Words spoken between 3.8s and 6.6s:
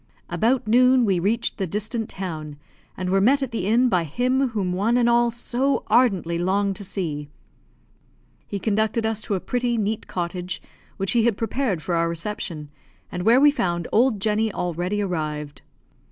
by him whom one and all so ardently